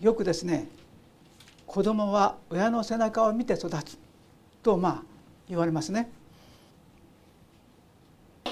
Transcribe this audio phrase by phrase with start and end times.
[0.00, 0.68] よくですね
[1.66, 3.98] 子供は親の背中を見て育つ
[4.62, 5.02] とまあ
[5.48, 6.10] 言われますね。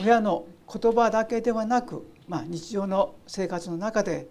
[0.01, 4.29] 親の言葉だけではなく、まあ、日常の生活の中で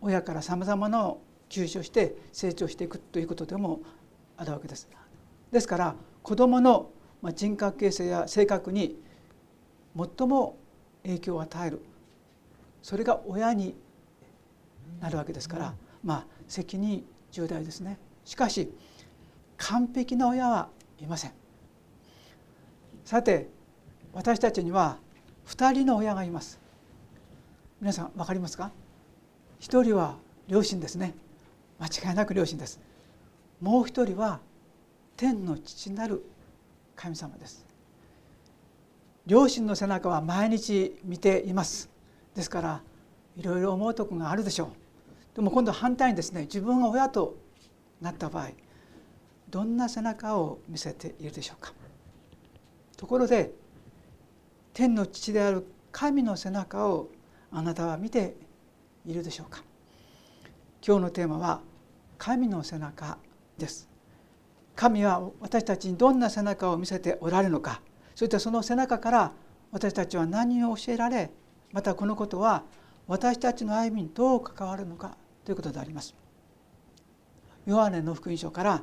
[0.00, 1.14] 親からさまざまな
[1.50, 3.80] 吸収して成長していくということでも
[4.36, 4.88] あるわけです。
[5.52, 6.90] ですから子どもの
[7.34, 8.96] 人格形成や性格に
[9.96, 10.56] 最も
[11.04, 11.80] 影響を与える
[12.82, 13.74] それが親に
[15.00, 17.98] なるわけですからまあ責任重大ですね。
[18.24, 18.72] しかし
[19.56, 20.68] 完璧な親は
[21.00, 21.32] いません。
[23.04, 23.48] さて
[24.12, 24.98] 私たちには
[25.46, 26.60] 2人の親がいます。
[27.80, 28.70] 皆さん分かりますか
[29.60, 30.16] ？1人は
[30.48, 31.14] 両親ですね。
[31.78, 32.80] 間違いなく両親です。
[33.60, 34.40] もう一人は
[35.16, 36.24] 天の父なる
[36.96, 37.66] 神様です。
[39.26, 41.88] 両親の背中は毎日見ています。
[42.34, 42.82] ですから
[43.36, 44.68] いろいろ思うとこがあるでしょう。
[45.34, 47.36] でも今度反対にですね自分が親と
[48.00, 48.50] なった場合
[49.50, 51.72] どんな背中を見せているでしょうか？
[52.96, 53.52] ところで
[54.72, 57.08] 天の父である神の背中を
[57.52, 58.36] あなたは見て
[59.06, 59.62] いるでしょうか？
[60.86, 61.60] 今日のテーマは
[62.18, 63.18] 神の背中
[63.58, 63.88] です。
[64.74, 67.80] 神は私たちにどんな背中を見せておられるのか？
[68.14, 69.32] そしてその背中から
[69.70, 71.30] 私たちは何を教えられ
[71.72, 72.64] またこのことは
[73.06, 75.16] 私たちの歩みにどう関わるのか？
[75.44, 76.14] ということであります。
[77.66, 78.82] ヨハネの福音書から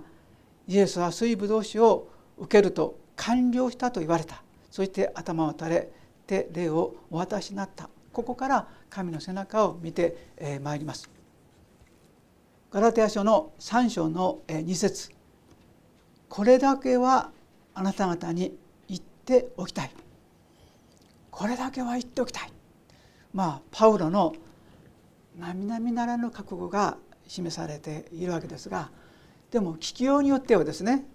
[0.67, 4.43] イエスは水ぶどう酒を受けると完了したと言われた。
[4.69, 5.89] そして頭を垂れ
[6.25, 7.89] て霊をお渡しになった。
[8.13, 11.09] ここから神の背中を見てまいります。
[12.71, 15.11] ガラテヤ書の3章の2節。
[16.29, 17.31] これだけは
[17.73, 19.91] あなた方に言っておきたい」
[21.31, 22.53] これだけは言っておきたい。
[23.33, 24.33] まあパウロの
[25.39, 28.89] 並々ならぬ覚悟が示されているわけですが
[29.51, 31.05] でも聞きようによってはですね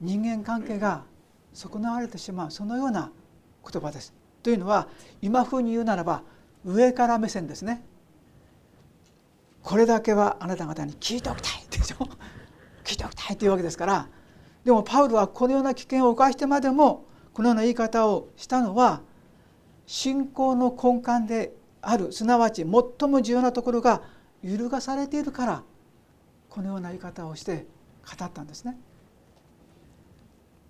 [0.00, 1.04] 人間関係が
[1.52, 3.10] 損なわれてしまうそのような
[3.70, 4.12] 言葉です。
[4.42, 4.88] というのは
[5.22, 6.22] 今風に言うならば
[6.64, 7.82] 上から目線ですね。
[9.62, 11.96] これだけはあなた方に聞いておきたいでしょ
[12.84, 14.08] 聞いておきたいというわけですから
[14.62, 19.00] でもパウロはこのような危険を冒してまでもこのような言い方をしたのは
[19.86, 21.54] 信仰の根幹で
[21.86, 24.02] あるすなわち最も重要なところが
[24.42, 25.62] 揺るがされているから
[26.48, 27.66] このような言い方をして
[28.18, 28.78] 語ったんですね。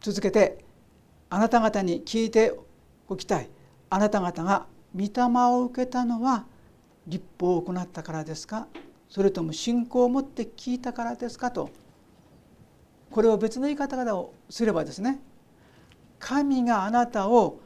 [0.00, 0.64] 続けて
[1.30, 2.58] あなた方に聞いて
[3.08, 3.50] おきたい。
[3.90, 5.10] あなた方が御霊
[5.52, 6.46] を受けたのは
[7.06, 8.66] 立法を行ったからですか？
[9.08, 11.50] それとも信仰を持って聞いたからですか？
[11.50, 11.70] と
[13.10, 15.20] これを別の言い方をすればですね
[16.18, 17.60] 神があなたを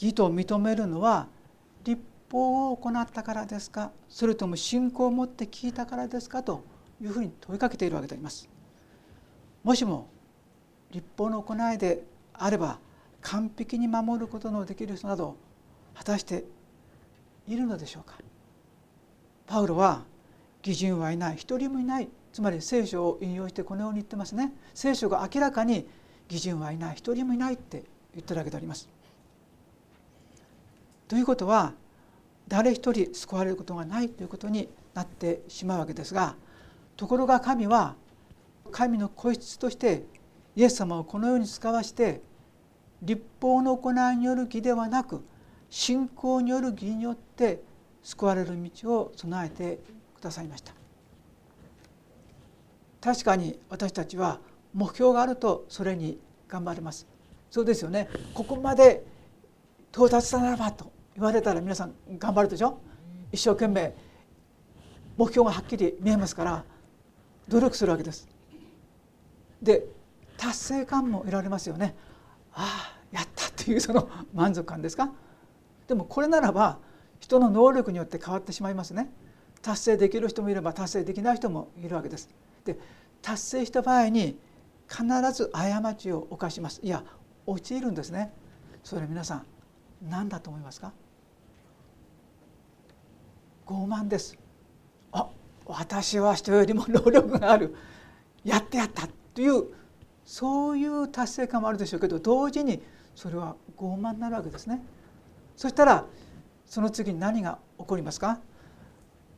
[0.00, 1.28] 義と認めるのは
[2.30, 6.62] 法を行ったからですかそれとも信仰を持って聞いたからですかと
[7.02, 8.48] いうふうに問いかけているわけであります。
[9.64, 10.08] もしも
[10.90, 12.02] 立法の行いで
[12.32, 12.78] あれば
[13.20, 15.36] 完璧に守ることのできる人など
[15.94, 16.44] 果たして
[17.46, 18.18] いるのでしょうか
[19.46, 20.04] パウロは
[20.64, 25.86] 義人はいない一人もいないつまり聖書を引用してこのように言ってますね聖書が明らかに
[26.30, 27.82] 義人はいない一人もいないって
[28.14, 28.88] 言ってるわけであります。
[31.08, 31.72] ということは
[32.48, 36.34] 誰一人救われることがないということになってしまうわけですが
[36.96, 37.94] ところが神は
[38.72, 40.04] 神の子質として
[40.56, 42.20] イエス様をこのように使わして
[43.02, 45.22] 立法の行いによる義ではなく
[45.70, 47.62] 信仰による義によって
[48.02, 49.78] 救われる道を備えて
[50.16, 50.72] くださいました。
[53.00, 54.40] 確かに私たちは
[54.74, 57.06] 目標があるとそれに頑張れます。
[57.50, 58.08] そうですよね。
[58.34, 59.04] ここまで
[59.92, 60.90] 到達したならばと。
[61.18, 62.78] 言われたら皆さん頑張るでしょ？
[63.32, 63.92] 一生懸命
[65.16, 66.64] 目標がはっきり見えますから
[67.48, 68.28] 努力するわけです。
[69.60, 69.82] で
[70.36, 71.96] 達成感も得られますよね。
[72.52, 75.10] ああやったっていうその満足感ですか？
[75.88, 76.78] でもこれならば
[77.18, 79.10] 人の能力によって変わってしまいますね。
[79.60, 82.28] 達成できる人もいれば達成できない人もいるわけです。
[82.64, 82.78] で
[83.22, 84.38] 達成した場合に
[84.88, 86.80] 必ず過ちを犯します。
[86.84, 87.02] いや
[87.44, 88.32] 陥るんですね。
[88.84, 89.46] それ皆さん
[90.08, 90.92] 何だと思いますか？
[93.68, 94.36] 傲慢です
[95.12, 95.28] あ
[95.66, 97.74] 私は人よりも能力がある
[98.44, 99.64] やってやったという
[100.24, 102.82] そういう達成感もあるでしょうけど同時に
[103.14, 104.82] それは傲慢になるわけですね。
[105.56, 106.04] そしたら
[106.66, 108.40] その次に何が起こりますか？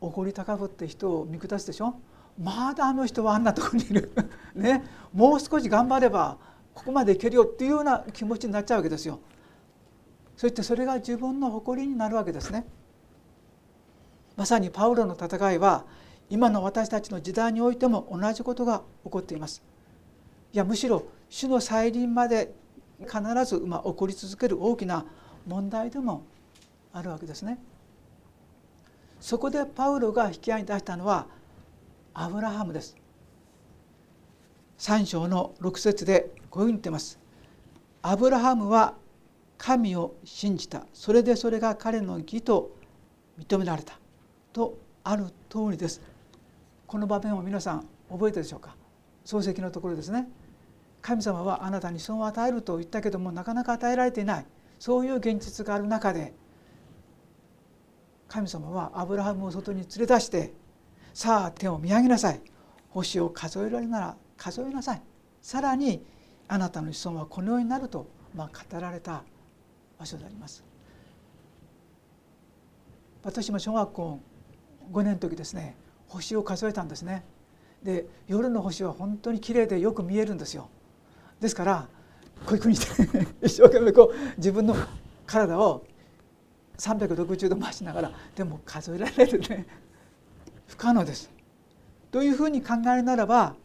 [0.01, 1.95] 怒り高ぶって人を見下すでしょ？
[2.41, 4.11] まだあの人はあんなところにいる
[4.55, 4.83] ね？
[5.13, 6.37] もう少し頑張れば
[6.73, 9.19] ここまでいけるよっていうような気持ちになっちゃうわけですよ。
[10.37, 12.65] そしてそれが自分の誇りになるわけですね。
[14.41, 15.85] まさにパウロの戦いは
[16.27, 19.61] 今の私たちの時代においても同じことが起こっています。
[20.51, 22.51] いやむしろ主の再臨まで
[23.01, 25.05] 必ずま起こり続ける大きな
[25.45, 26.23] 問題でも
[26.91, 27.59] あるわけですね。
[29.19, 31.27] そこでパウロが引き合いに出したのは
[32.15, 32.97] アブラハムです。
[34.79, 37.19] 3章の6節でこういうふうに言ってます。
[38.01, 38.95] アブラハムは
[39.59, 40.87] 神を信じた。
[40.93, 42.71] それでそれが彼の義と
[43.37, 44.00] 認められた。
[44.53, 46.01] とある通りです。
[46.87, 48.75] この場面を皆さん覚えてでしょうか？
[49.25, 50.27] 漱石のところですね。
[51.01, 54.45] 神様はあなたに損を与えると言ったけどもなかなか与えられていない。
[54.77, 56.33] そういう現実がある中で
[58.27, 60.53] 神様はアブラハムを外に連れ出して
[61.13, 62.41] さあ手を見上げなさい。
[62.89, 65.01] 星を数えられるなら数えなさい。
[65.41, 66.03] さらに
[66.47, 69.23] あなたの子孫はこのようになると、まあ、語られた
[69.97, 70.63] 場所であります。
[73.23, 74.19] 私も小学校
[74.91, 75.75] 5年の時ですね
[76.07, 77.23] 星を数えたんですね。
[77.83, 80.69] で夜の星は本当に綺麗でよく見えるんですよ。
[81.39, 81.87] ですから
[82.45, 84.75] こういうふうにして一生懸命こう自分の
[85.25, 85.85] 体を
[86.77, 89.65] 360度回しながらでも数えられるね
[90.67, 91.31] 不可能です。
[92.11, 93.55] というふうに考えるならば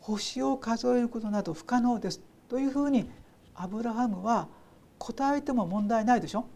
[0.00, 2.20] 星を数えることなど不可能です。
[2.48, 3.10] というふうに
[3.54, 4.48] アブラハムは
[4.98, 6.46] 答えても問題ないでしょ。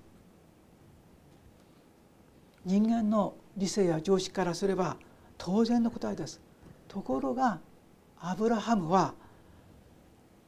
[2.64, 4.96] 人間の理性や常識からすれば
[5.38, 6.40] 当然の答えです。
[6.88, 7.60] ところが
[8.18, 9.14] アブラハムは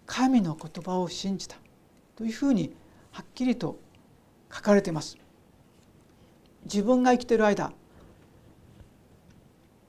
[0.06, 1.56] 神の言葉を信じた
[2.16, 2.74] というふうに
[3.10, 3.78] はっきりと
[4.52, 5.16] 書かれています。
[6.64, 7.72] 自分が生きている間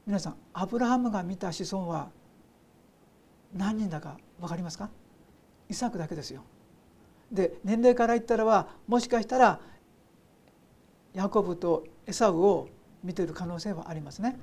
[0.06, 2.10] 皆さんアブラハムが見た子孫は
[3.54, 4.90] 何人だか分かりますか？
[5.70, 6.44] イサクだけですよ。
[7.32, 9.60] で年齢から言ったらはもしかしたら
[11.14, 12.70] ヤコブとエサウを
[13.04, 14.40] 見ている可能性はありますね。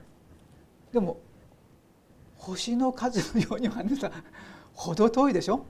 [0.93, 1.19] でも
[2.37, 4.13] 星の数のようには皆さん
[4.73, 5.65] 程遠いでしょ？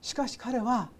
[0.00, 0.90] しかし彼は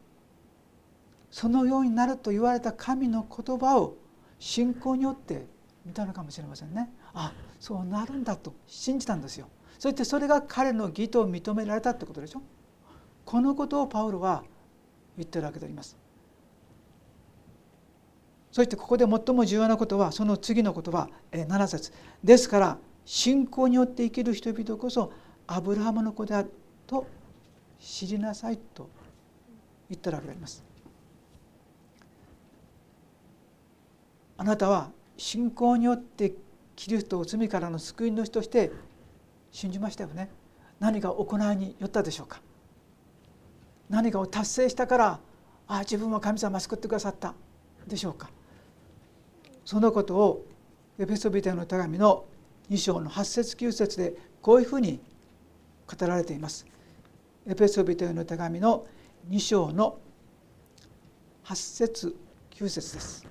[1.30, 3.96] そのようになると言われた神の言葉を
[4.38, 5.46] 信仰によって
[5.84, 6.90] 見たのかもしれませんね。
[7.12, 9.48] あそうなるんだと信じたんですよ。
[9.78, 12.42] そしてそれが彼の義と認められたってことでしょ？
[13.24, 14.44] このことをパウロは
[15.16, 15.96] 言ってるわけであります。
[18.54, 21.92] そしてここで最も重要なことはその次の言葉7節。
[22.22, 25.12] ですから信仰によって生きる人々こそ
[25.48, 26.50] アブラハムの子である
[26.86, 27.04] と
[27.80, 28.88] 知りなさいと
[29.90, 30.62] 言ったわけであります。
[34.36, 36.32] あなたは信仰によって
[36.76, 38.70] キリストを罪からの救い主として
[39.50, 40.30] 信じましたよね。
[40.78, 42.40] 何か行いによったでしょうか。
[43.90, 45.18] 何かを達成したからあ
[45.66, 47.34] あ自分は神様救ってくださった
[47.88, 48.30] でしょうか。
[49.64, 50.46] そのことを
[50.98, 52.24] エペソビテの手紙の
[52.70, 55.00] 2章の8節9節でこういうふうに
[55.86, 56.66] 語られています。
[57.46, 58.86] エペソビテの手紙の
[59.30, 59.98] 2章の
[61.44, 62.16] 8節
[62.52, 63.26] 9節です。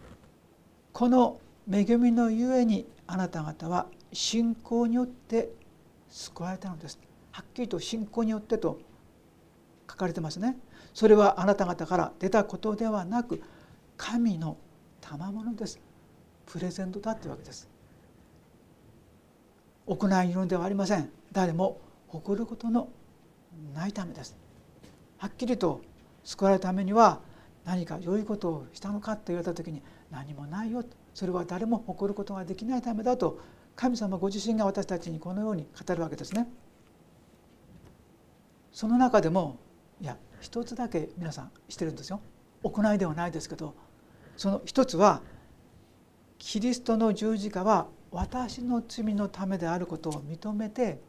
[0.91, 1.39] この
[1.71, 5.49] 恵みのゆえにあなた方は信仰によって
[6.09, 6.99] 救われたのです
[7.31, 8.79] はっきりと信仰によってと
[9.89, 10.57] 書かれてますね
[10.93, 13.41] それはあなた方から出たことではなく
[13.97, 14.57] 神の
[15.01, 15.79] 賜物です
[16.45, 17.69] プレゼントだってわけです
[19.85, 22.89] 行いによるのではありません誰も誇ることの
[23.73, 24.35] ないためです
[25.17, 25.81] はっきりと
[26.23, 27.21] 救われるためには
[27.65, 29.81] 何か良いことをしたのかと言われた時に
[30.11, 30.83] 何もないよ
[31.13, 33.39] それは誰も誇ることができないためだと
[33.75, 36.47] 神様ご自身が私たちにこのように語るわけですね。
[38.71, 39.57] その中でも
[40.01, 42.19] いや一つだけ皆さんしてるんですよ。
[42.63, 43.75] 行いではないですけど
[44.37, 45.21] その一つは
[46.45, 50.99] キリストの十字架は私の罪のためであることを認めて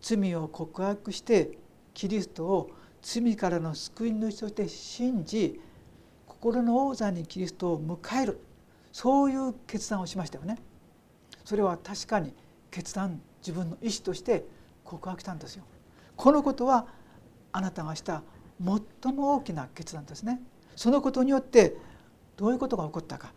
[0.00, 1.58] 罪を告白して
[1.92, 2.70] キリストを
[3.02, 5.60] 罪からの救い主として信じ
[6.26, 8.40] 心の王座にキリストを迎える
[8.90, 10.58] そういう決断をしましたよね。
[11.44, 12.32] それは確かに
[12.70, 14.46] 決断自分の意思として
[14.84, 15.64] 告白したんですよ。
[16.16, 16.86] このことは
[17.52, 18.22] あなたがした
[18.58, 20.40] 最も大きな決断ですね。
[20.76, 21.76] そのことによって
[22.38, 23.34] どういうことが起こったか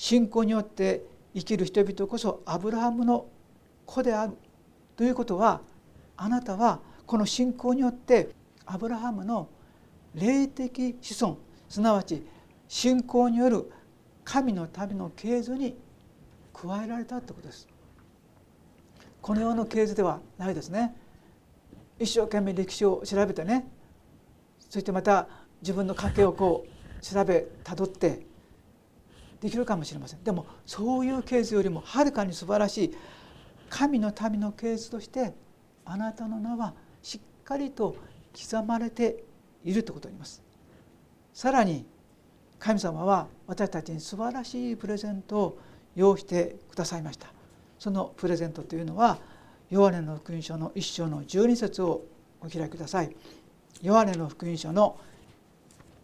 [0.00, 1.02] 信仰によって
[1.34, 3.26] 生きる人々こそアブラハムの
[3.84, 4.32] 子である
[4.96, 5.60] ということは
[6.16, 8.30] あなたはこの信仰によって
[8.64, 9.50] アブラハムの
[10.14, 11.36] 霊的子孫
[11.68, 12.24] すなわち
[12.66, 13.70] 信仰による
[14.24, 15.76] 神の旅の系図に
[16.54, 17.68] 加えられたってことです。
[19.20, 20.96] この世の系図ではないですね。
[21.98, 23.68] 一生懸命歴史を調べてね。
[24.70, 25.28] そしてまた
[25.60, 28.29] 自分の家系をこう調べたどって
[29.40, 30.22] できるかもしれません。
[30.22, 32.96] でもそういう系図よりもはるかに素晴らしい。
[33.68, 35.32] 神の民の系図として
[35.84, 37.96] あなたの名はしっかりと
[38.32, 39.24] 刻まれて
[39.64, 40.42] いるということになります。
[41.32, 41.86] さらに
[42.58, 45.58] 神様は私たちに素晴らしいプレゼントを
[45.96, 47.32] 用意してくださいました。
[47.78, 49.18] そのプレゼントというのは
[49.70, 52.02] ヨハネの福音書の一章の12節を
[52.40, 53.16] お開きください。
[53.82, 54.98] ヨハネの福音書の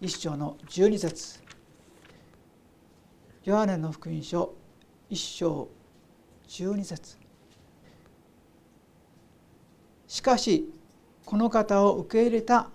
[0.01, 1.46] 一章の12節。
[3.47, 4.57] ヨハネの福音書
[5.09, 5.69] 一章
[6.49, 7.17] 12節。
[10.09, 10.69] しかし
[11.25, 12.71] この方を受け入れた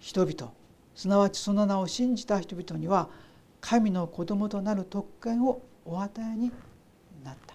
[0.00, 0.52] 人々
[0.94, 3.08] すなわちその名を信じた人々には
[3.62, 6.52] 神の子供となる特権をお与えに
[7.24, 7.54] なった。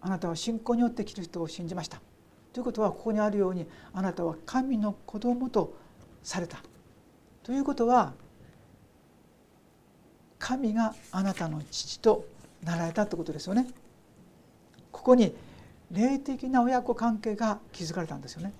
[0.00, 2.00] あなたは信仰によってキリストを信じました。
[2.54, 5.76] ということはここにあるようにあなたは神の子供と
[6.22, 6.56] された。
[7.42, 8.14] ということは
[10.46, 12.24] 神があなたの父と
[12.62, 13.66] なられたということですよね。
[14.92, 15.34] ここに
[15.90, 18.52] 霊的な親子関係が築かれたんですよね。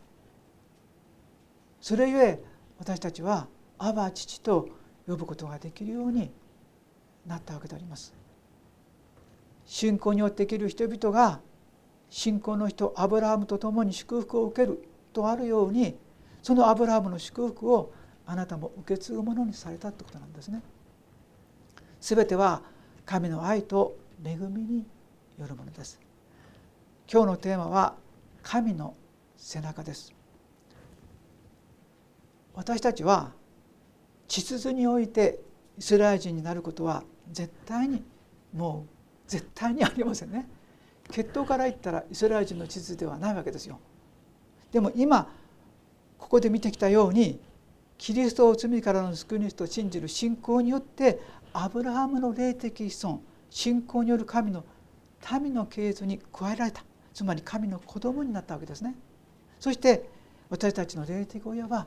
[1.80, 2.42] それゆえ
[2.80, 3.46] 私たちは
[3.78, 4.68] 「アバ父」と
[5.06, 6.32] 呼ぶことができるように
[7.24, 8.12] なったわけであります。
[9.64, 11.40] 信仰によって生きる人々が
[12.10, 15.96] 信仰の人アブラハムと共に祝福を受けるとあるように
[16.42, 17.92] そのアブラハムの祝福を
[18.26, 20.62] あなたも受け継ぐものにされたってことなんですね。
[22.00, 22.62] すべては
[23.04, 24.86] 神の愛と恵みに
[25.38, 26.00] よるものです。
[27.10, 27.94] 今日のテーマは
[28.42, 28.94] 神の
[29.36, 30.12] 背中です。
[32.54, 33.32] 私たちは
[34.28, 35.38] 地図において
[35.78, 38.02] イスラエル人になることは絶対に
[38.54, 40.48] もう絶対にありませんね
[41.10, 43.78] 血統から言ったらイスラエル人の地図ではないわけですよ
[44.72, 45.30] でも今
[46.18, 47.38] ここで見てきたように
[47.98, 51.20] キリストを罪からの救い主と信じる信仰によって
[51.58, 54.62] アブラハムの霊的子孫信仰による神の
[55.40, 56.84] 民の系図に加えられた
[57.14, 58.94] つまり神の子供になったわけですね。
[59.58, 60.06] そして
[60.50, 61.86] 私たちの霊的親は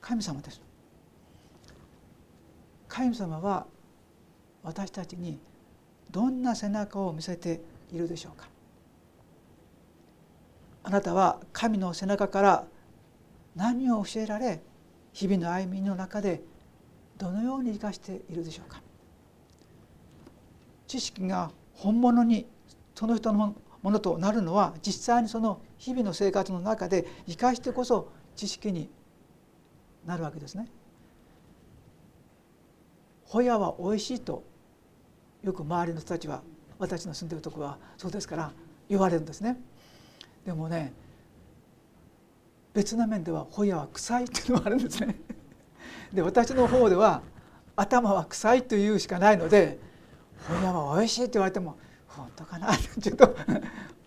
[0.00, 0.62] 神様です。
[2.86, 3.66] 神様は
[4.62, 5.40] 私たちに
[6.12, 7.60] どんな背中を見せて
[7.92, 8.46] いるでしょうか。
[10.84, 12.64] あなたは神の背中から
[13.56, 14.62] 何を教えられ
[15.12, 16.40] 日々の歩みの中で
[17.18, 18.80] どのように生かしているでしょうか。
[20.92, 22.46] 知識が本物に
[22.94, 28.90] その人のものとなるのは実際にその日々の生活の中で生かしてこそ知識に
[30.04, 30.68] なるわけですね。
[33.24, 34.44] ホヤは美味しいと
[35.42, 36.42] よく周りの人たちは
[36.78, 38.52] 私の住んでるとこはそうですから
[38.90, 39.56] 言われるんですね。
[40.44, 40.92] でもね
[42.74, 45.18] 別な面ではホヤは臭いっていうのがあるんですね。
[46.12, 47.22] で私の方では
[47.76, 49.78] 頭は臭いというしかないので
[50.48, 52.68] ホヤは美味しいって言われても本当かな？
[53.00, 53.36] ちょっと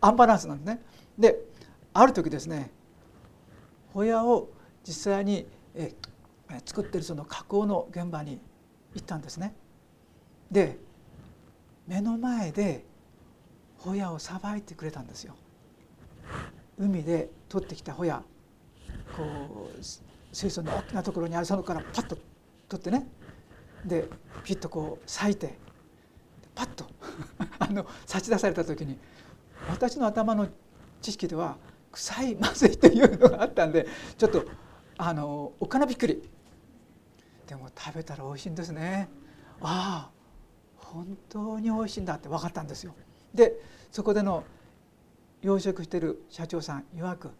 [0.02, 0.82] アンバランスなんですね。
[1.18, 1.40] で
[1.94, 2.72] ある時ですね
[3.94, 4.50] ホヤを
[4.84, 5.94] 実際にえ
[6.66, 8.40] 作ってるその加工の現場に
[8.94, 9.56] 行ったんですね。
[10.52, 10.78] で
[11.88, 12.86] 目の前で
[13.78, 15.36] ホヤをさばいてくれたんですよ。
[16.78, 18.22] 海で取ってきたホヤ
[19.16, 22.18] こう水槽の大きなところにあるそのからパッと
[22.68, 23.08] 取ってね
[23.86, 24.10] で
[24.44, 25.58] ピッとこう裂いて
[26.56, 26.86] パッと
[27.60, 28.98] あの差し出された時に
[29.70, 30.48] 私の頭の
[31.02, 31.58] 知識では
[31.92, 34.46] 臭いまずいというのがあったんでちょっと
[34.98, 36.28] あのおっかなびっくり
[37.48, 39.10] でも食べたら美味しいんですね
[39.62, 40.16] ああ
[40.76, 42.96] 本当に美味しいんだって分かったんですよ。
[43.34, 43.54] で
[43.92, 44.44] そこでの
[45.42, 47.32] 養殖してる社長さん曰く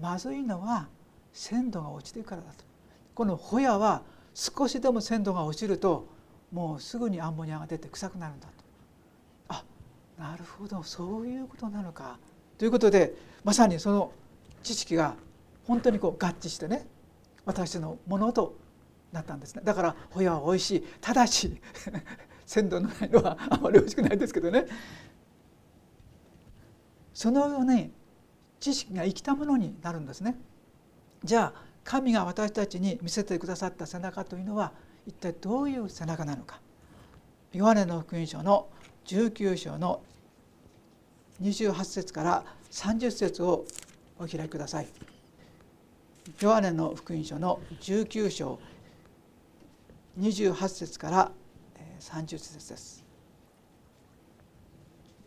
[0.00, 0.88] まずいのは
[1.32, 2.64] 鮮度が落ちてからだと。
[3.14, 4.02] このホヤは
[4.34, 6.08] 少しでも鮮度が落ちると
[6.50, 8.48] もうすぐにアンモニアが出て臭くなるんだ。
[10.18, 12.18] なるほどそういうことなのか。
[12.58, 14.12] ということでまさにその
[14.62, 15.16] 知識が
[15.66, 16.86] 本当にこう合致してね
[17.44, 18.56] 私のものと
[19.12, 19.62] なったんですね。
[19.64, 20.84] だからホヤは美味しい。
[21.00, 21.60] ただし
[22.46, 24.66] 鮮度のないのはあまり美味しくないですけどね。
[27.12, 27.92] そのように
[28.60, 30.36] 知識が生きたものになるんですね。
[31.22, 34.72] じゃあ神が私たちに見せてくださった背中というのは
[35.06, 36.60] 一体どういう背中なのか。
[37.52, 38.68] ヨハネの福音書の
[39.06, 40.02] 19章の
[41.42, 43.64] 28節から30節を
[44.18, 44.88] お開きください。
[46.40, 48.58] ヨハネの福音書の19章
[50.18, 51.32] 28節から
[52.00, 53.04] 30節です。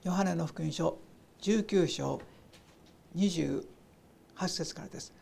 [0.04, 0.98] ヨハネの福音書
[1.42, 2.22] 19章
[3.16, 3.64] 28
[4.48, 5.14] 節からです。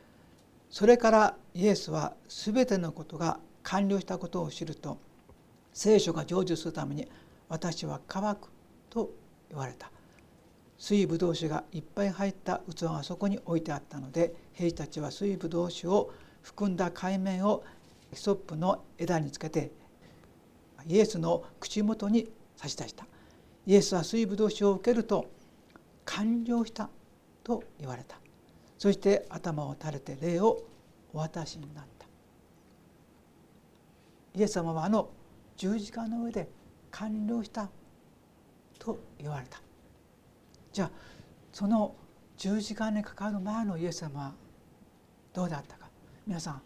[0.70, 4.98] それからイエスはすべてのことが完了したことを知ると
[5.74, 7.08] 聖書が成就するために
[7.50, 8.50] 私は乾く
[8.90, 9.12] と
[9.50, 9.92] 言われた。
[10.78, 16.12] 水ぶどう酒がいっぱい入った器がそこに置いてあったので兵士たちは水ぶどう酒を
[16.42, 17.64] 含んだ海面を
[18.12, 19.72] ヒソップの枝につけて
[20.88, 23.06] イエスの口元に差し出した。
[23.66, 25.30] イエスは水ぶどう酒を受けると
[26.06, 26.90] 完了した
[27.44, 28.18] と言われた。
[28.78, 30.62] そして頭を垂れて礼を
[31.14, 32.06] お渡しになった。
[34.36, 35.10] イエス様はあの
[35.58, 36.48] 十字架の上で
[36.98, 37.70] 完了した
[38.80, 39.62] と言われた。
[40.72, 40.92] じゃあ
[41.52, 41.96] その
[42.38, 44.34] 十字架にかかる前のイエス様は
[45.34, 45.90] どうであったか。
[46.26, 46.62] 皆さん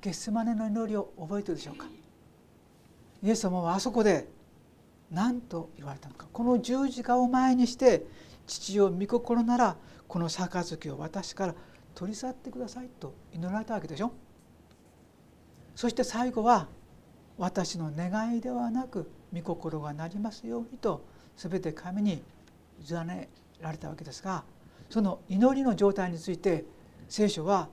[0.00, 1.86] ゲッセマネの祈りを覚えてるでしょうか。
[3.22, 4.28] イエス様はあそこで
[5.10, 6.26] 何と言われたのか。
[6.32, 8.06] この十字架を前にして
[8.46, 9.76] 父を御心なら
[10.08, 11.54] この杯を私から
[11.94, 14.12] 取り去ってくださいと祈られたわけでしょ。
[15.74, 16.68] そして最後は
[17.38, 21.02] 私の願いではなく御心がなりますようにと
[21.36, 22.22] 全て神に
[22.88, 23.28] 委ね
[23.60, 24.44] られたわけですが
[24.88, 26.64] その祈りの状態について
[27.08, 27.68] 聖書は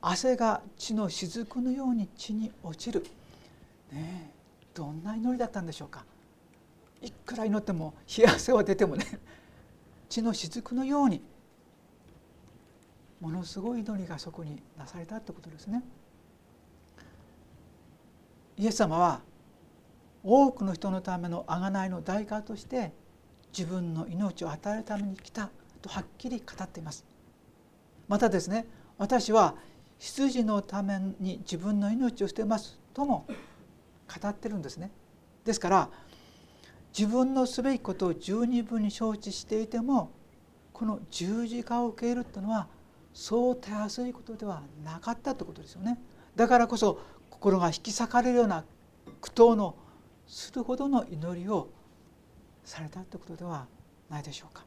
[0.00, 3.04] 汗が血の雫のように血に落ちる、
[3.92, 4.30] ね、
[4.74, 6.04] どんな祈りだったんでしょうか
[7.00, 9.06] いくら祈っても冷や汗は出てもね
[10.08, 11.22] 血の雫のように
[13.20, 15.80] ものすごい祈りがそこになされたってことですね。
[18.58, 19.20] イエス様は
[20.24, 22.92] 多くの人のための贖いの代価として
[23.56, 25.50] 自分の命を与えるために来た
[25.80, 27.04] とはっきり語っています。
[28.08, 28.66] またですね
[28.98, 29.54] 私は
[29.98, 33.26] 羊のために自分の命を捨てますとも
[34.22, 34.90] 語ってるんですね。
[35.44, 35.88] ですから
[36.96, 40.10] 自分のすべきことを十二分に承知していても
[40.72, 42.68] この十字架を受け入れるというのは
[43.14, 45.98] そうたやすいことではなかったということですよね。
[46.36, 46.98] だからこそ
[47.30, 48.64] 心が引き裂かれるような
[49.20, 49.76] 苦闘の
[50.32, 51.68] するほどの祈りを
[52.64, 53.66] されたということでは
[54.08, 54.64] ないでしょうか。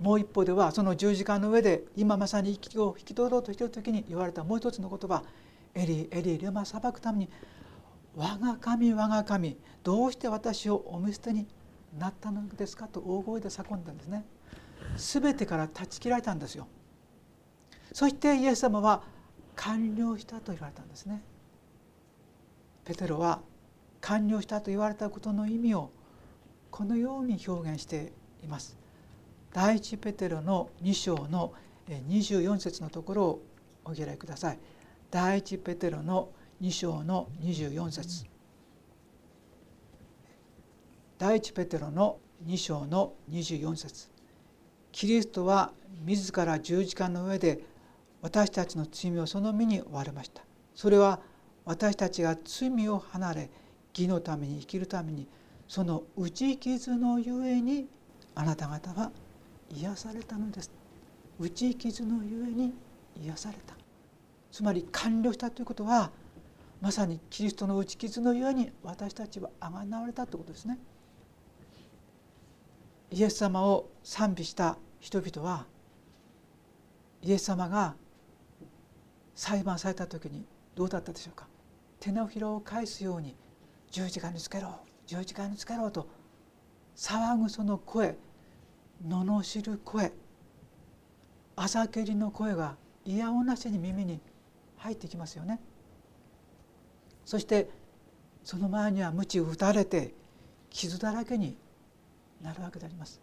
[0.00, 5.22] もう一方ではその十字架の上で今まさに息を引き取ろうとしている時に言われたもう一つの言葉
[5.72, 7.30] 「エリエリレマ裁くために
[8.16, 11.46] 我が神我が神どうして私をお見捨てに
[11.96, 14.26] なったのですか?」と大声で叫んだんですね。
[14.96, 16.66] 全てから断ち切られたんですよ。
[17.92, 19.04] そしてイエス様は
[19.54, 21.22] 完了したと言われたんですね。
[22.84, 23.40] ペテロは
[24.00, 25.90] 完了したと言われたことの意味を
[26.70, 28.76] このように表現しています。
[29.52, 31.52] 第一ペテロの2章の
[31.88, 33.42] 24節のところを
[33.84, 34.58] お開きください。
[35.10, 38.26] 第一ペテロの2章の24節
[41.18, 44.10] 第一ペテロの2章の24節
[44.92, 45.72] キリストは
[46.04, 47.60] 自ら十字架の上で
[48.20, 50.42] 私たちの罪をその身に負われました。
[50.74, 51.20] それは
[51.64, 53.50] 私たちが罪を離れ
[53.96, 55.26] 義のために生きるために
[55.66, 57.86] その打ち傷のゆえに
[58.34, 59.10] あなた方は
[59.70, 60.70] 癒されたのです。
[61.38, 62.74] 打ち傷のゆえに
[63.16, 63.74] 癒された。
[64.52, 66.10] つまり完了したということは
[66.80, 70.78] まさにキリストの打ち傷のゆえに私たちはあがなわれたということですね。
[73.10, 75.64] イエス様を賛美した人々は
[77.22, 77.94] イエス様が
[79.34, 81.46] 裁判された時にどうだったでしょうか？
[82.04, 83.34] 手のひらを返すように
[83.90, 86.06] 十字架につけろ十字架につけろと
[86.94, 88.14] 騒ぐその声
[89.08, 90.12] 罵る声
[91.56, 94.20] あざけりの声が嫌おなしに耳に
[94.76, 95.58] 入ってきますよね。
[97.24, 97.70] そして
[98.42, 100.12] その前には鞭打たれて
[100.68, 101.56] 傷だらけに
[102.42, 103.18] なるわけであります。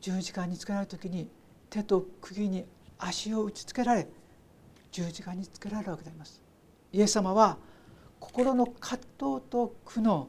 [0.00, 1.28] 十字架につけられる時に
[1.70, 2.66] 手と釘に
[2.98, 4.06] 足を打ちつけられ
[4.92, 6.40] 十字架につけられるわけであります。
[6.92, 7.58] イエス様は
[8.20, 10.26] 心の葛藤と苦悩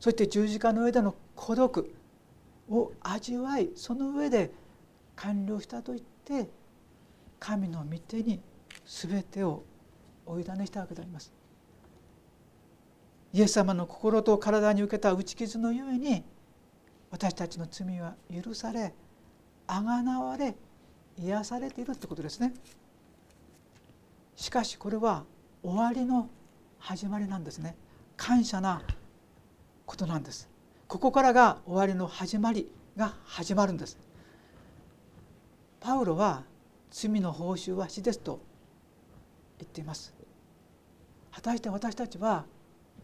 [0.00, 1.94] そして十字架の上での孤独
[2.70, 4.50] を味わいその上で
[5.16, 6.48] 完了したと言って
[7.40, 8.40] 神の御手に
[8.84, 9.64] 全てを
[10.26, 11.32] お委ねしたわけであります。
[13.32, 16.24] イエス様の心と体に受けた打ち傷のゆえに
[17.10, 18.94] 私たちの罪は許され
[19.66, 20.54] あがなわれ
[21.18, 22.54] 癒されているってことですね。
[24.36, 25.24] しかしこれは
[25.62, 26.28] 終わりの
[26.78, 27.76] 始まりなんですね。
[28.16, 28.82] 感謝な
[29.86, 30.48] ことなんです。
[30.86, 33.98] ここからが終わりの始まりが始まるんです。
[35.80, 36.44] パウロは
[36.90, 38.40] 罪の報酬は死ですと
[39.58, 40.14] 言っています。
[41.32, 42.44] 果たして私たちは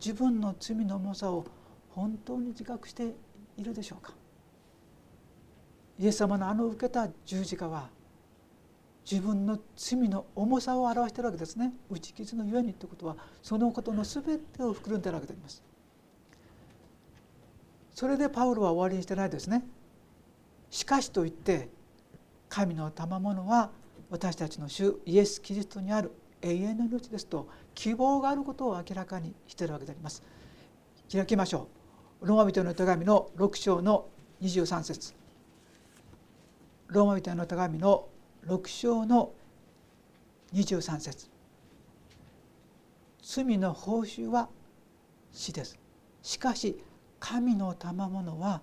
[0.04, 1.44] 自分の罪の重さを
[1.90, 3.14] 本当に自覚して
[3.56, 4.12] いるでしょうか。
[5.98, 7.88] イエス様のあの受けた十字架は
[9.10, 11.74] 自分の罪の重さを表しているわけですね。
[11.90, 15.62] 打ち傷のゆえにということはそのことの全てを含んでいるわけであります。
[17.94, 19.64] それでパウロは終わりにしてないですね。
[20.70, 21.68] しかしといって
[22.48, 23.70] 神の賜物は
[24.10, 30.22] 私たちの主イエス・キリストにある永遠の命ですと希望があることを明らかにしているわけであります。
[31.12, 31.68] 開きましょ
[32.22, 32.26] う。
[32.26, 34.06] ローマ人の手紙の6章の
[34.40, 35.14] 23節
[36.88, 38.08] ローマ人の手紙の
[38.46, 39.32] 6章の
[40.52, 41.28] 23節。
[43.22, 44.48] 罪の報酬は
[45.32, 45.78] 死です。
[46.22, 46.82] しかし
[47.18, 48.60] 神の賜物は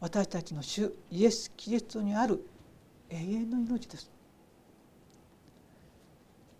[0.00, 2.46] 私たちの主イエス・キリストにある
[3.08, 4.10] 永遠の命です。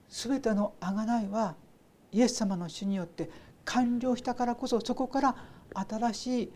[0.09, 1.57] すべての贖いは
[2.13, 3.29] イエス様の死によって
[3.65, 5.37] 完了したからこそそこから
[5.75, 6.53] 新しい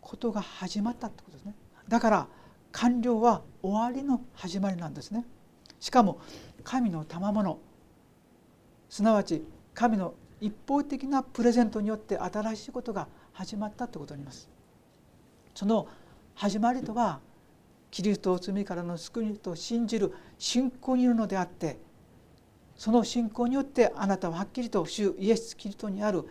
[0.00, 1.54] ことが始まったってことですね。
[1.86, 2.28] だから
[2.72, 5.26] 完了は終わりの始まりなんですね。
[5.80, 6.20] しかも
[6.62, 7.58] 神の賜物。
[8.88, 9.42] すなわち
[9.74, 14.48] 神の一方的なプレゼントによって新しいことが始まったということになります。
[15.54, 15.86] その
[16.34, 17.20] 始まりとは
[17.90, 21.78] キリストを罪からの救いと信じる信仰にいるのであって
[22.76, 26.24] その信仰によってあなたははっきりと主イエス・キリストにある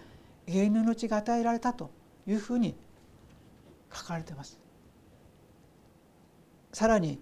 [0.47, 1.91] 永遠の命が与えられたと
[2.25, 2.75] いうふうに
[3.93, 4.58] 書かれています。
[6.71, 7.19] さらに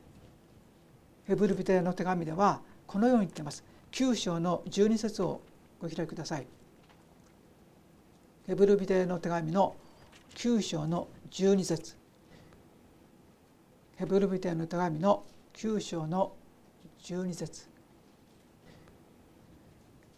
[1.26, 3.64] ヘブルビテの手紙ではこのように言っています。
[3.92, 5.42] 9章の12節を
[5.82, 6.48] ご開きください。
[8.48, 9.76] ヘブルビテの手紙の
[10.36, 11.98] 9章の12節
[13.98, 16.34] ヘブルビテの手紙の9章の
[17.02, 17.68] 12節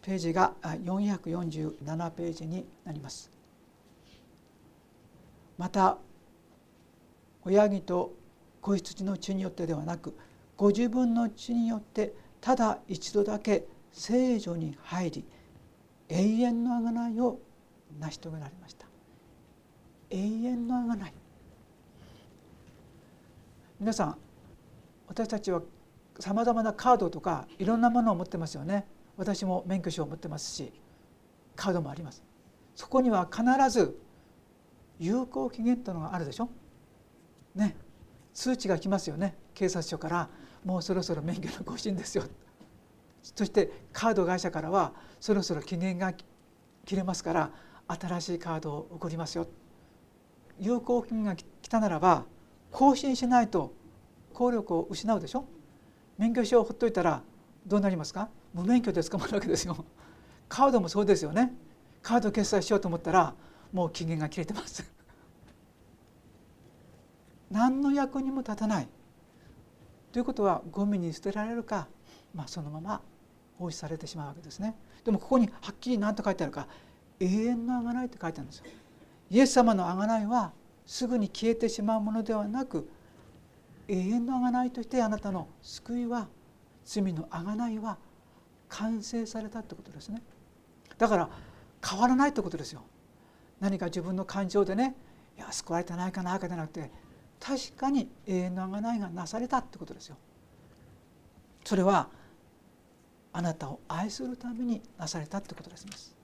[0.02, 3.30] ページが447ページになります
[5.56, 5.98] また
[7.42, 8.12] 親木と
[8.60, 10.16] 子羊の血によってではなく
[10.56, 15.24] ご自分の血によってただ一度だけ聖女に入り
[16.08, 17.38] 永遠の贖いを
[17.98, 18.86] 成し遂げられました。
[20.10, 21.12] 永遠の贖い。
[23.78, 24.16] 皆さん
[25.08, 25.62] 私たちは
[26.18, 28.86] さまざまなカードとかいろんなものを持ってますよね。
[29.16, 30.72] 私も免許証を持ってますし
[31.56, 32.22] カードもあります。
[32.74, 33.98] そこには必ず
[34.98, 36.48] 有効期限というのがあるでしょ？
[37.54, 37.76] ね。
[38.40, 39.34] 通知が来ますよね。
[39.52, 40.28] 警察署から。
[40.64, 42.24] もうそろそろ免許の更新ですよ。
[43.22, 46.14] そしてカード会社からはそろそろ期限が
[46.86, 47.50] 切れますから
[47.86, 49.46] 新しいカードを送りますよ。
[50.58, 52.24] 有効期限が来たならば
[52.70, 53.74] 更新しないと
[54.32, 55.44] 効力を失うでしょ。
[56.16, 57.22] 免許証をほっといたら
[57.66, 58.30] どうなりますか。
[58.54, 59.84] 無免許で捕まるわけですよ。
[60.48, 61.54] カードもそうですよね。
[62.02, 63.34] カード決済しようと思ったら
[63.72, 64.99] もう期限が切れてます。
[67.50, 68.88] 何の役にも立たない。
[70.12, 71.88] ということはゴミに捨てられるか、
[72.34, 73.00] まあ、そのまま
[73.58, 74.76] 放置されてしまうわけですね。
[75.04, 76.66] でもここにはっきり何と書いてあるか。
[77.20, 78.64] 永遠の贖いって書いてあるんですよ。
[79.30, 80.52] イエス様の贖いは
[80.86, 82.90] すぐに消えてしまうものではなく
[83.86, 86.28] 永遠の贖いとしてあなたの救いは
[86.84, 87.98] 罪の贖いは
[88.68, 90.22] 完成されたってことですね。
[90.98, 91.30] だから
[91.86, 92.82] 変わらないってことですよ。
[93.60, 94.96] 何か自分の感情でね
[95.36, 96.90] いや救われてないかなかじゃなくて
[97.40, 100.16] 確かに永遠の贖いがなされたってことですよ。
[101.64, 102.08] それは
[103.32, 106.16] あなたを愛するためになされたってことです。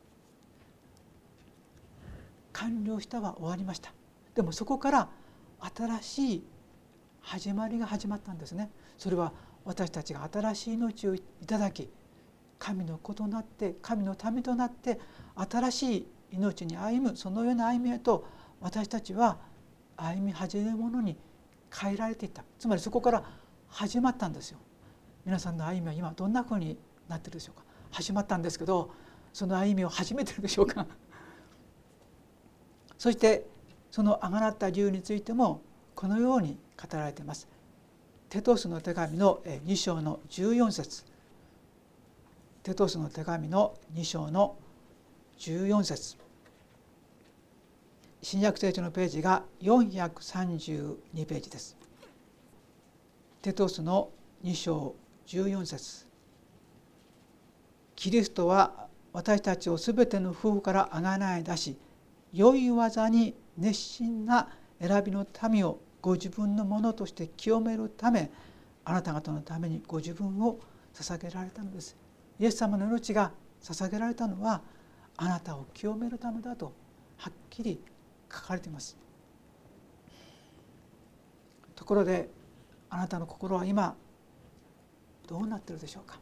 [2.52, 3.92] 完了したは終わりました。
[4.34, 5.08] でもそこから
[5.74, 6.44] 新しい
[7.20, 8.70] 始まりが始まったんですね。
[8.98, 9.32] それは
[9.64, 11.90] 私たちが新しい命をいただき
[12.58, 15.00] 神の子となって神の民となって
[15.36, 18.26] 新しい命に歩むそのような歩みへと
[18.60, 19.38] 私たちは
[19.96, 21.16] 歩み始めるものに
[21.74, 22.44] 変えられていった。
[22.58, 23.24] つまりそこから
[23.68, 24.58] 始まったんですよ。
[25.24, 26.78] 皆さんの歩みは今どんなふうに
[27.08, 27.64] なってるでしょうか。
[27.90, 28.90] 始まったんですけど
[29.32, 30.86] その歩みを始めてるでしょうか。
[32.98, 33.46] そして
[33.90, 35.62] そのあがらった理由についても
[35.94, 37.48] このように語られています。
[38.28, 41.04] テトスの手紙の2章の14節。
[42.62, 44.56] テトスの手紙の2章の
[45.38, 46.25] 14節。
[48.28, 51.76] 新約聖書のページが432ページです。
[53.40, 54.10] テトスの
[54.42, 54.96] 2章
[55.28, 56.08] 14節。
[57.94, 61.78] キリストは私たちをすべての夫婦からあがない出し
[62.32, 64.48] 良い技に熱心な
[64.80, 68.32] 選びの民をご自分のものとして清めるため
[68.84, 70.58] あなた方のためにご自分を
[70.94, 71.96] 捧げられたのです。
[72.40, 73.30] イエス様の命が
[73.62, 74.62] 捧げられたのは
[75.16, 76.72] あなたを清めるためだと
[77.18, 77.80] はっきり
[78.32, 78.96] 書かれています。
[81.74, 82.30] ところで
[82.90, 83.94] あなたの心は今
[85.26, 86.18] どうなってるでしょうか？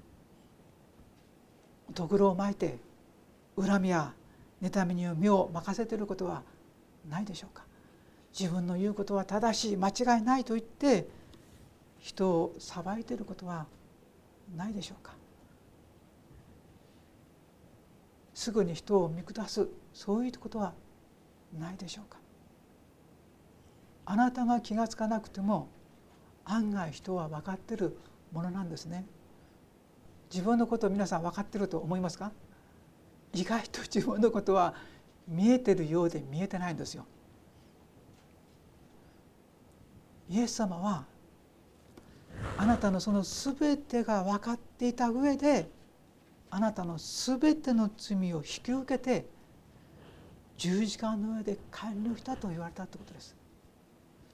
[1.94, 2.78] とぐろを巻いて
[3.56, 4.12] 恨みや
[4.62, 6.42] 妬みに身を任せてることは
[7.08, 7.64] ないでしょうか？
[8.38, 11.06] 自分の言うことは正しい間違いないと言って
[12.00, 13.66] 人を裁いてることは
[14.56, 15.12] ないでしょうか？
[18.34, 20.72] すぐに人を見下すそういうことは
[21.58, 22.18] ないでしょうか。
[24.06, 25.68] あなたが気が付かなくても
[26.44, 27.96] 案外人は分かってる
[28.32, 29.06] ものなんですね。
[30.30, 32.32] 自分のことを皆さん分かってると思いますか？
[33.32, 34.74] 意外と自分のことは
[35.26, 37.06] 見えてるようで見えてないんですよ。
[40.28, 41.04] イエス様は
[42.56, 45.68] あなたのその全てが分かっていた上で
[46.50, 49.26] あなたの全ての罪を引き受けて
[50.56, 53.36] 十字架の上で完了したと言われたということです。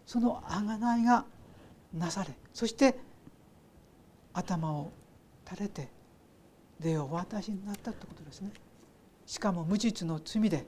[0.06, 1.24] その贖いが
[1.94, 2.96] なされそして
[4.32, 4.92] 頭を
[5.48, 5.88] 垂れて
[6.80, 8.50] 霊をお渡しになったということですね。
[9.26, 10.66] しかも無実の罪で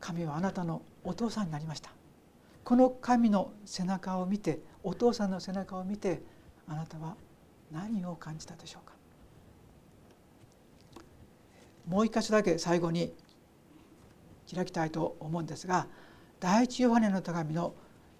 [0.00, 1.90] 神はあなたのお父さんになりました。
[2.64, 6.22] この神の背中を見てお父さんの背中を見て
[6.66, 7.16] あなたは
[7.70, 8.94] 何を感じたでしょうか
[11.86, 13.12] もう一箇所だけ最後に
[14.52, 15.86] 開きたいと思うんですが
[16.40, 17.74] 第一ヨハネの手紙の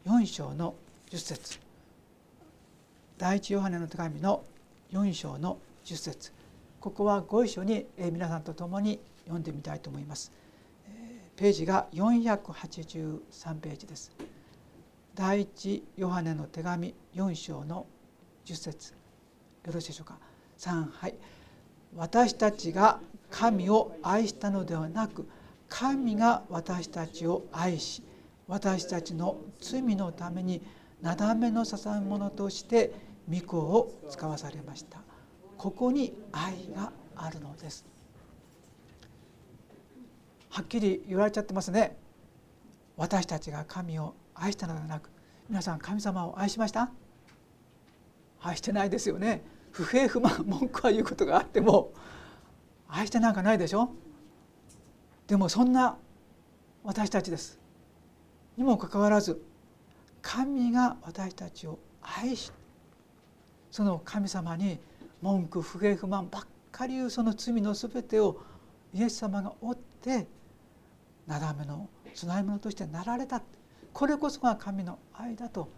[0.07, 0.75] 4章の
[1.11, 1.59] 10節
[3.19, 4.45] 第一ヨハネの手紙の
[4.93, 6.33] 4章の10節
[6.81, 10.31] ここはご一緒に皆さんと共に読んでみたいと思います。
[11.37, 14.13] ページが483ページです。
[15.15, 17.87] 第一ヨハネの手紙4章の
[18.45, 18.93] 10節
[19.67, 20.19] よろしいでしょうか
[20.59, 21.15] ？3はい
[21.97, 23.01] 私たちが
[23.35, 25.29] 神を愛したのではなく
[25.69, 28.01] 神が私たちを愛し
[28.47, 30.63] 私たちの罪のために
[31.03, 32.93] なだめの捧げ物として
[33.29, 34.99] 御子を使わされました。
[35.59, 37.85] ここに愛があるのです。
[40.51, 41.97] はっきり言われちゃってますね。
[42.97, 45.11] 私たちが神を愛したのではなく
[45.49, 46.89] 皆さん神様を愛しました？
[48.41, 49.43] 愛してないですよね。
[49.73, 51.93] 不平不満文句は言うことがあっても
[52.97, 53.91] 愛してなんかないでしょ？
[55.27, 55.97] でもそんな
[56.85, 57.59] 私たちです。
[58.57, 59.43] にもかかわらず
[60.23, 62.53] 神が私たちを愛し
[63.73, 64.79] その神様に
[65.21, 68.41] 文句不平不満ばっかり言うその罪の全てを
[68.93, 70.29] イエス様が負って
[71.27, 73.43] なだめの供え物としてなられた。
[73.93, 75.69] これこそが神の愛だと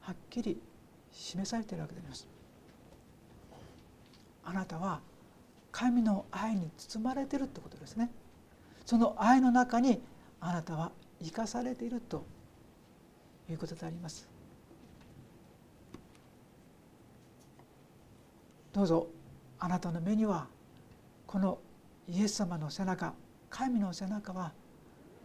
[0.00, 0.58] はっきり
[1.12, 2.26] 示されているわけであります。
[4.44, 5.00] あなたは
[5.76, 8.08] 神の愛に包まれてるってことですね。
[8.86, 10.00] その愛の中に
[10.40, 12.24] あなたは生かされていると
[13.50, 14.28] いうことであります。
[18.72, 19.08] どうぞ
[19.58, 20.46] あなたの目には
[21.26, 21.58] この
[22.06, 23.12] イエス様の背中
[23.50, 24.52] 神の背中は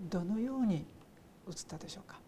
[0.09, 0.77] どのように
[1.47, 2.19] 映ったでしょうか？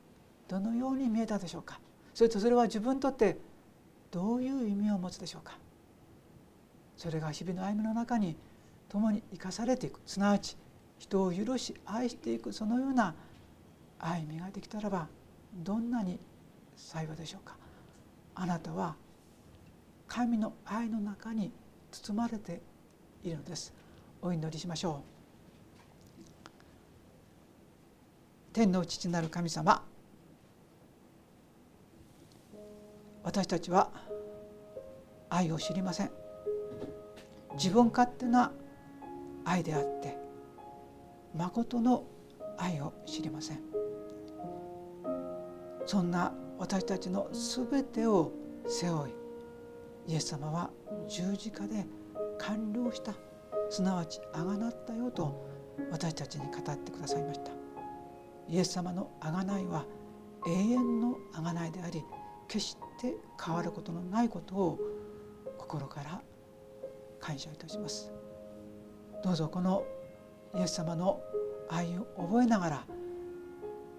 [0.47, 1.79] どのように見えたでしょうか？
[2.13, 3.39] それとそれは自分にとって
[4.11, 5.57] どういう意味を持つでしょうか？
[7.01, 8.37] それが日々の歩みの中に
[8.87, 9.99] 共に生かされていく。
[10.05, 10.55] すなわち
[10.99, 13.15] 人を許し愛していくそのような
[13.97, 15.07] 歩みができたらば
[15.51, 16.19] どんなに
[16.75, 17.55] 幸いでしょうか。
[18.35, 18.95] あなたは
[20.07, 21.51] 神の愛の中に
[21.89, 22.61] 包まれて
[23.23, 23.73] いるのです。
[24.21, 26.49] お祈りしましょう。
[28.53, 29.83] 天の父なる神様
[33.23, 33.89] 私たちは
[35.31, 36.20] 愛を知りません。
[37.55, 38.51] 自分勝手な
[39.45, 40.17] 愛であって
[41.35, 42.03] 誠の
[42.57, 43.59] 愛を知りません。
[45.85, 48.31] そんな私たちのすべてを
[48.67, 49.13] 背負い
[50.07, 50.69] イエス様は
[51.07, 51.85] 十字架で
[52.37, 53.13] 完了した
[53.69, 55.47] すなわちあがなったよと
[55.91, 57.51] 私たちに語ってくださいました。
[58.47, 59.85] イエス様のあがないは
[60.45, 62.03] 永遠のあがないであり
[62.47, 64.79] 決して変わることのないことを
[65.57, 66.21] 心から
[67.21, 68.11] 感謝いたします
[69.23, 69.85] どうぞこの
[70.55, 71.21] イエス様の
[71.69, 72.85] 愛を覚えながら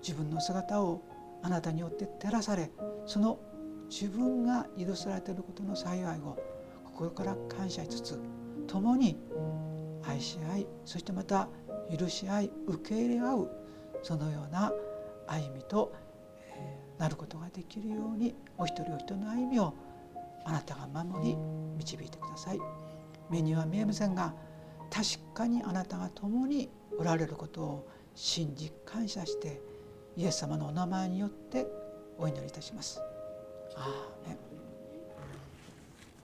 [0.03, 1.01] 自分の姿を
[1.43, 2.71] あなたによって照らされ
[3.07, 3.39] その
[3.89, 6.37] 自分が許されていることの幸いを
[6.85, 8.21] 心から感謝しつつ
[8.67, 9.19] 共に
[10.05, 11.49] 愛し合いそしてまた
[11.97, 13.51] 許し合い受け入れ合う
[14.03, 14.73] そのような
[15.27, 15.93] 歩みと
[16.99, 19.75] なることができるようにお一人お一人の歩みを
[20.45, 21.37] あなたが守り
[21.77, 22.82] 導いてください。
[23.31, 24.35] 目には見えませんが
[24.91, 29.61] 確かにあなたが共におられることを信じ感謝して
[30.17, 31.67] イエス様のお名前によって
[32.19, 33.01] お祈りいたします。
[33.75, 34.52] アーメン